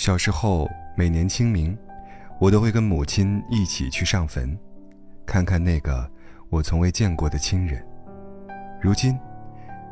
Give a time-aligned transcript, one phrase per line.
[0.00, 1.76] 小时候，每年清明，
[2.38, 4.58] 我都会跟母亲一起去上坟，
[5.26, 6.10] 看看那个
[6.48, 7.86] 我从未见过的亲人。
[8.80, 9.20] 如今，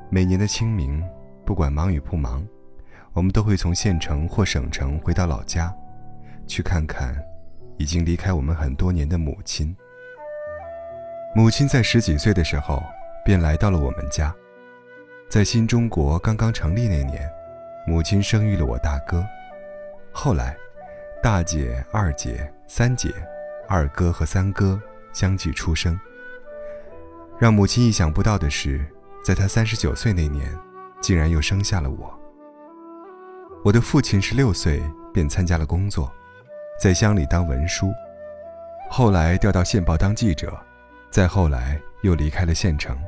[0.08, 1.04] 每年的清明，
[1.44, 2.42] 不管忙与不忙，
[3.12, 5.70] 我们都会从县城或省城回到老家，
[6.46, 7.14] 去看看
[7.76, 9.76] 已经离开我们很多年的母亲。
[11.36, 12.82] 母亲在十几岁的时候
[13.26, 14.34] 便来到了我们家，
[15.28, 17.30] 在新中国刚刚成立那年，
[17.86, 19.22] 母亲生育了我大哥。
[20.20, 20.56] 后来，
[21.22, 23.14] 大姐、二姐、三姐、
[23.68, 24.76] 二哥和三哥
[25.12, 25.96] 相继出生。
[27.38, 28.84] 让母亲意想不到的是，
[29.24, 30.52] 在她三十九岁那年，
[31.00, 32.12] 竟然又生下了我。
[33.64, 34.82] 我的父亲十六岁
[35.14, 36.12] 便参加了工作，
[36.80, 37.92] 在乡里当文书，
[38.90, 40.52] 后来调到县报当记者，
[41.12, 42.98] 再后来又离开了县城，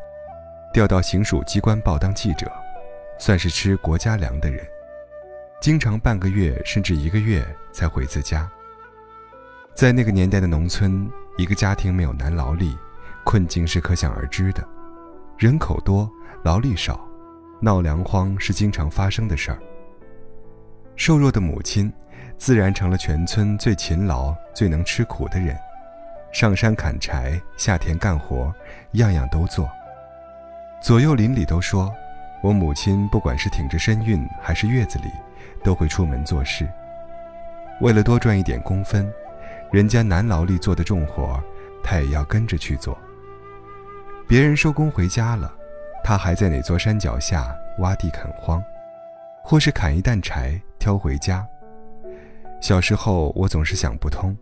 [0.72, 2.48] 调到行署机关报当记者，
[3.18, 4.64] 算是吃国家粮的人。
[5.60, 8.50] 经常半个月甚至一个月才回次家。
[9.74, 12.74] 在那个年代的农村，一个家庭没有男劳力，
[13.24, 14.66] 困境是可想而知的。
[15.36, 16.10] 人口多，
[16.42, 17.06] 劳力少，
[17.60, 19.58] 闹粮荒是经常发生的事儿。
[20.96, 21.92] 瘦弱的母亲，
[22.38, 25.54] 自然成了全村最勤劳、最能吃苦的人，
[26.32, 28.50] 上山砍柴，下田干活，
[28.92, 29.68] 样样都做。
[30.82, 31.92] 左右邻里都说，
[32.42, 35.10] 我母亲不管是挺着身孕还是月子里。
[35.62, 36.68] 都会出门做事，
[37.80, 39.10] 为了多赚一点工分，
[39.70, 41.42] 人家男劳力做的重活，
[41.82, 42.96] 他也要跟着去做。
[44.28, 45.52] 别人收工回家了，
[46.04, 48.62] 他还在哪座山脚下挖地垦荒，
[49.42, 51.46] 或是砍一担柴挑回家。
[52.60, 54.36] 小时候我总是想不通，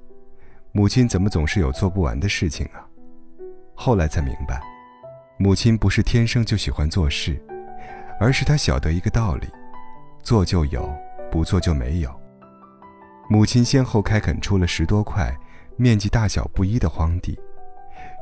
[0.72, 2.84] 母亲怎么总是有做不完的事情啊？
[3.74, 4.60] 后来才明白，
[5.36, 7.40] 母亲不是天生就喜欢做事，
[8.18, 9.46] 而是她晓得一个道理：
[10.22, 10.92] 做就有。
[11.30, 12.14] 不做就没有。
[13.30, 15.34] 母亲先后开垦出了十多块
[15.76, 17.38] 面积大小不一的荒地，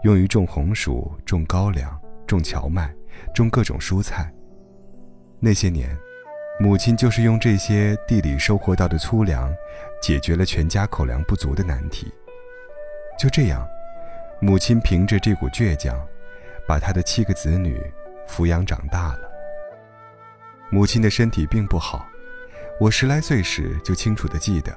[0.02, 1.96] 用于种红薯、种高粱、
[2.26, 2.92] 种荞麦、
[3.32, 4.32] 种各种蔬菜。
[5.38, 5.96] 那些年，
[6.58, 9.54] 母亲就是用这些地里收获到的粗粮，
[10.02, 12.12] 解决了全家口粮不足的难题。
[13.18, 13.66] 就这样，
[14.40, 15.96] 母亲凭着这股倔强，
[16.66, 17.80] 把她的七个子女
[18.28, 19.30] 抚养长大了。
[20.68, 22.04] 母亲的身体并不好。
[22.78, 24.76] 我十来岁时就清楚地记得，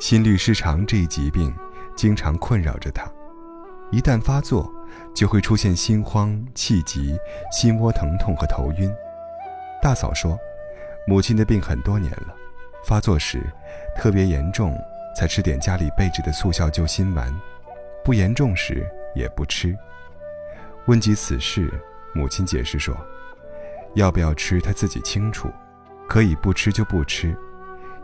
[0.00, 1.54] 心律失常这一疾病
[1.94, 3.06] 经常困扰着他。
[3.90, 4.72] 一旦发作，
[5.14, 7.18] 就会出现心慌、气急、
[7.52, 8.90] 心窝疼痛和头晕。
[9.82, 10.38] 大嫂说，
[11.06, 12.34] 母亲的病很多年了，
[12.86, 13.42] 发作时
[13.94, 14.74] 特别严重
[15.14, 17.30] 才吃点家里备制的速效救心丸，
[18.02, 19.76] 不严重时也不吃。
[20.86, 21.70] 问及此事，
[22.14, 22.96] 母亲解释说，
[23.96, 25.50] 要不要吃她自己清楚。
[26.08, 27.36] 可以不吃就不吃，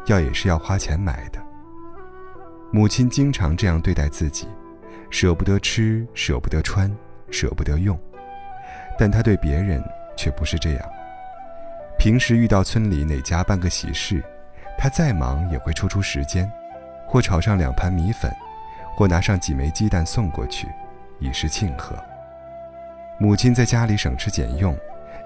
[0.07, 1.43] 药也是要花钱买的。
[2.71, 4.47] 母亲经常这样对待自己，
[5.09, 6.95] 舍不得吃，舍不得穿，
[7.31, 7.99] 舍不得用。
[8.99, 9.83] 但她对别人
[10.17, 10.89] 却不是这样。
[11.99, 14.23] 平时遇到村里哪家办个喜事，
[14.77, 16.51] 她再忙也会抽出时间，
[17.09, 18.31] 或炒上两盘米粉，
[18.95, 20.69] 或拿上几枚鸡蛋送过去，
[21.21, 21.97] 以示庆贺。
[23.19, 24.77] 母亲在家里省吃俭用，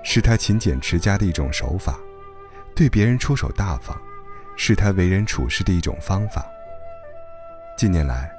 [0.05, 1.99] 是她勤俭持家的一种手法。
[2.79, 4.01] 对别人出手大方，
[4.57, 6.47] 是他为人处事的一种方法。
[7.77, 8.31] 近年来，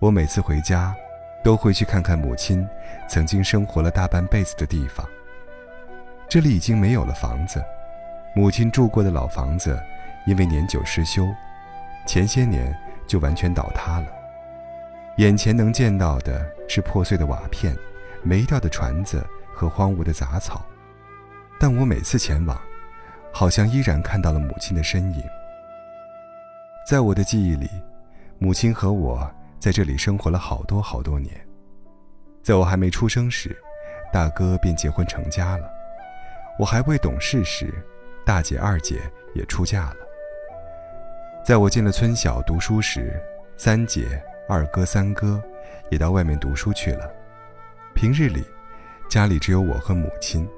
[0.00, 0.92] 我每次回家，
[1.44, 2.66] 都会去看看母亲
[3.08, 5.06] 曾经生活了大半辈子的地方。
[6.28, 7.64] 这里已经没有了房子，
[8.34, 9.80] 母亲住过的老房子，
[10.26, 11.28] 因为年久失修，
[12.04, 14.08] 前些年就完全倒塌了。
[15.18, 17.76] 眼前能见到的是破碎的瓦片、
[18.24, 19.24] 没掉的船子
[19.54, 20.66] 和荒芜的杂草，
[21.60, 22.60] 但我每次前往。
[23.32, 25.22] 好像依然看到了母亲的身影。
[26.86, 27.68] 在我的记忆里，
[28.38, 31.34] 母亲和我在这里生活了好多好多年。
[32.42, 33.56] 在我还没出生时，
[34.12, 35.66] 大哥便结婚成家了；
[36.58, 37.72] 我还未懂事时，
[38.24, 39.00] 大姐、二姐
[39.34, 39.96] 也出嫁了。
[41.44, 43.20] 在我进了村小读书时，
[43.56, 45.42] 三姐、二哥、三哥
[45.90, 47.10] 也到外面读书去了。
[47.94, 48.44] 平日里，
[49.10, 50.48] 家里只有我和母亲。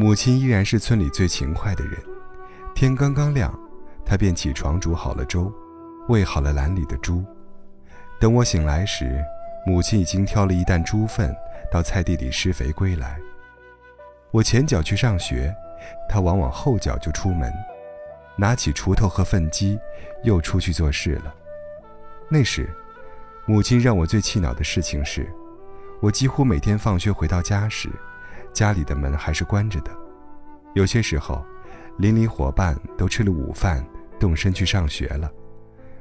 [0.00, 2.00] 母亲依然是村里最勤快的人，
[2.72, 3.52] 天刚刚亮，
[4.06, 5.52] 她便起床煮好了粥，
[6.08, 7.24] 喂好了篮里的猪。
[8.20, 9.20] 等我醒来时，
[9.66, 11.34] 母亲已经挑了一担猪粪
[11.68, 13.18] 到菜地里施肥归来。
[14.30, 15.52] 我前脚去上学，
[16.08, 17.52] 她往往后脚就出门，
[18.36, 19.76] 拿起锄头和粪机，
[20.22, 21.34] 又出去做事了。
[22.28, 22.70] 那时，
[23.46, 25.28] 母亲让我最气恼的事情是，
[26.00, 27.90] 我几乎每天放学回到家时。
[28.52, 29.90] 家里的门还是关着的，
[30.74, 31.44] 有些时候，
[31.98, 33.84] 邻里伙伴都吃了午饭，
[34.18, 35.30] 动身去上学了，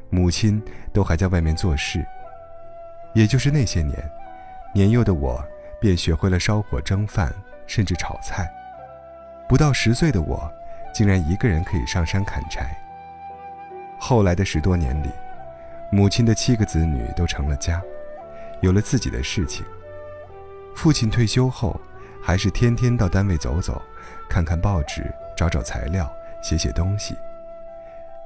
[0.09, 0.61] 母亲
[0.93, 2.05] 都还在外面做事。
[3.13, 3.97] 也就是那些年，
[4.73, 5.43] 年幼的我
[5.79, 7.33] 便学会了烧火蒸饭，
[7.65, 8.47] 甚至炒菜。
[9.47, 10.51] 不到十岁的我，
[10.93, 12.77] 竟然一个人可以上山砍柴。
[13.99, 15.09] 后来的十多年里，
[15.91, 17.81] 母亲的七个子女都成了家，
[18.61, 19.65] 有了自己的事情。
[20.75, 21.79] 父亲退休后，
[22.27, 23.81] 还是天天到单位走走，
[24.27, 25.01] 看看报纸，
[25.37, 26.11] 找找材料，
[26.43, 27.15] 写写东西。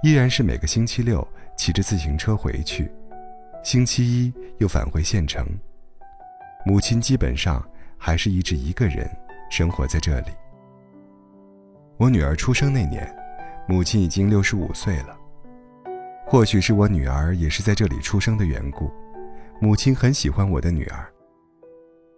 [0.01, 1.25] 依然是每个星期六
[1.56, 2.92] 骑着自行车回去，
[3.62, 5.45] 星期一又返回县城。
[6.65, 7.63] 母亲基本上
[7.95, 9.07] 还是一直一个人
[9.51, 10.31] 生活在这里。
[11.97, 13.07] 我女儿出生那年，
[13.68, 15.15] 母亲已经六十五岁了。
[16.25, 18.92] 或许是我女儿也是在这里出生的缘故，
[19.59, 21.06] 母亲很喜欢我的女儿。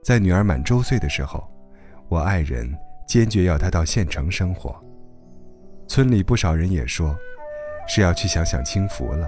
[0.01, 1.45] 在女儿满周岁的时候，
[2.09, 2.71] 我爱人
[3.05, 4.75] 坚决要他到县城生活。
[5.87, 7.15] 村里不少人也说，
[7.87, 9.27] 是要去享享清福了。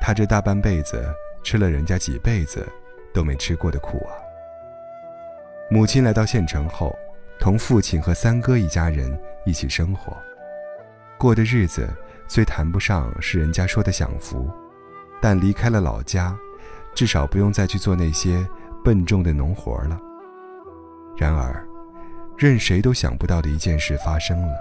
[0.00, 1.04] 他这大半辈子
[1.44, 2.66] 吃了人家几辈子
[3.12, 4.12] 都没吃过的苦啊。
[5.70, 6.94] 母亲来到县城后。
[7.40, 9.16] 同父亲和三哥一家人
[9.46, 10.12] 一起生活，
[11.16, 11.88] 过的日子
[12.26, 14.50] 虽谈不上是人家说的享福，
[15.22, 16.36] 但离开了老家，
[16.96, 18.44] 至少不用再去做那些
[18.84, 19.96] 笨重的农活了。
[21.16, 21.64] 然而，
[22.38, 24.54] 任谁都想不到的一件事发生了：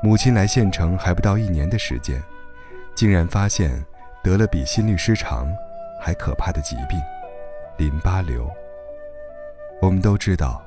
[0.00, 2.22] 母亲来县城还不到一年的时间，
[2.94, 3.84] 竟然发现
[4.22, 5.52] 得了比心律失常
[6.00, 7.00] 还可怕的疾病——
[7.78, 8.48] 淋巴瘤。
[9.80, 10.62] 我们都知道。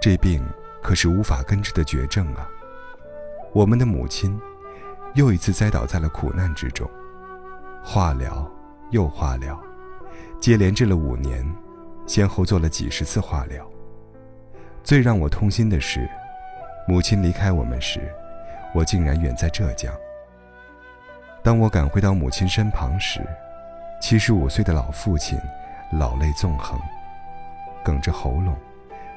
[0.00, 0.44] 这病
[0.82, 2.46] 可是无法根治的绝症啊！
[3.54, 4.38] 我们的母亲
[5.14, 6.86] 又一次栽倒在了苦难之中，
[7.82, 8.46] 化疗
[8.90, 9.58] 又化疗，
[10.40, 11.50] 接连治了五年，
[12.06, 13.66] 先后做了几十次化疗。
[14.84, 16.06] 最让我痛心的是，
[16.86, 18.00] 母亲离开我们时，
[18.74, 19.90] 我竟然远在浙江。
[21.42, 23.20] 当我赶回到母亲身旁时，
[23.98, 25.38] 七十五岁的老父亲
[25.90, 26.78] 老泪纵横，
[27.82, 28.54] 哽着喉咙。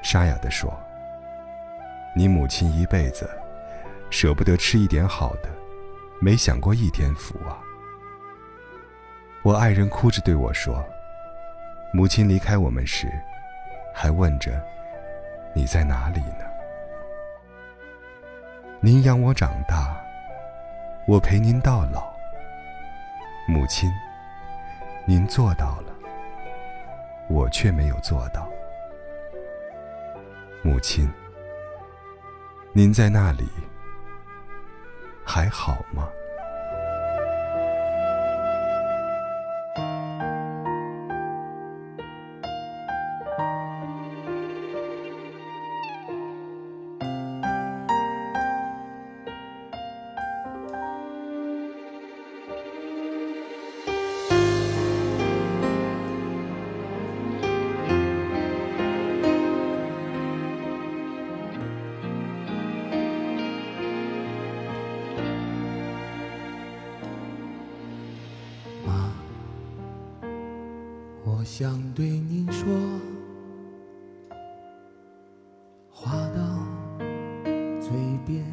[0.00, 0.72] 沙哑地说
[2.16, 3.28] ：“你母亲一辈子
[4.08, 5.50] 舍不得吃一点好的，
[6.18, 7.58] 没享过一天福啊。”
[9.44, 10.82] 我爱人哭着对我说
[11.92, 13.06] ：“母亲离开我们时，
[13.92, 14.62] 还问着
[15.54, 16.44] 你在哪里呢？
[18.80, 19.96] 您养我长大，
[21.06, 22.12] 我陪您到老。
[23.48, 23.90] 母亲，
[25.06, 25.92] 您做到了，
[27.28, 28.48] 我却没有做到。”
[30.62, 31.10] 母亲，
[32.72, 33.48] 您在那里
[35.24, 36.08] 还好吗？
[71.50, 72.68] 想对您说，
[75.90, 76.40] 话到
[77.80, 77.90] 嘴
[78.26, 78.44] 边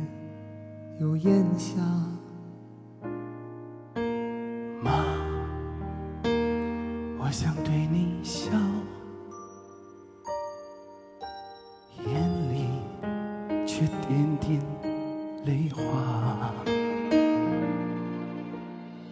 [1.02, 1.76] 又咽下。
[4.82, 5.04] 妈，
[7.20, 8.50] 我想对你笑，
[12.08, 12.10] 眼
[12.54, 12.66] 里
[13.68, 14.60] 却点点
[15.46, 15.84] 泪花。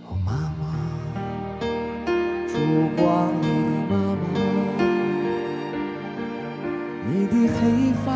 [0.07, 0.61] 哦，妈妈
[2.47, 2.55] 烛
[2.95, 3.12] 光
[7.05, 8.11] 你的黑发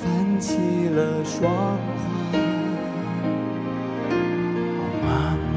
[0.00, 2.38] 泛起了霜花。
[5.02, 5.06] 妈
[5.52, 5.54] 妈，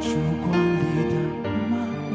[0.00, 0.06] 烛
[0.42, 1.14] 光里的
[1.70, 1.74] 妈
[2.10, 2.14] 妈，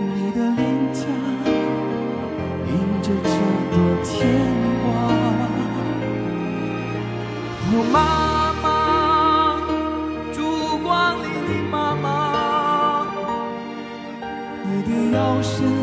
[0.00, 0.60] 你的脸
[0.92, 1.00] 颊
[2.66, 2.70] 印
[3.02, 3.30] 着这
[3.72, 4.10] 朵牵
[4.82, 4.84] 挂。
[7.70, 8.21] 妈妈。
[15.42, 15.81] 腰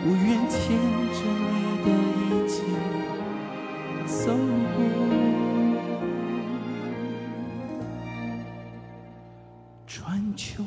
[0.00, 0.58] 我愿牵
[1.12, 1.52] 着你
[1.84, 2.56] 的衣襟
[4.06, 4.22] 走
[4.74, 4.78] 过。
[9.86, 9.96] 春
[10.36, 10.62] 秋